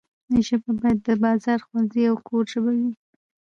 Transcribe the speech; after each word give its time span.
ژبه 0.45 0.71
باید 0.79 0.99
د 1.07 1.09
بازار، 1.23 1.59
ښوونځي 1.65 2.03
او 2.09 2.15
کور 2.27 2.43
ژبه 2.51 2.71
وي. 2.79 2.91